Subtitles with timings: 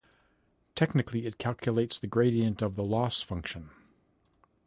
[0.73, 3.69] Technically it calculates the gradient of the loss function.